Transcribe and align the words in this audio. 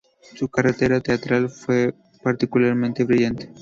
Su 0.33 0.47
carrera 0.49 0.99
teatral 0.99 1.47
fue 1.47 1.93
particularmente 2.23 3.03
brillante. 3.03 3.53